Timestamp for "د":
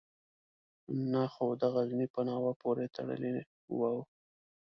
1.61-1.63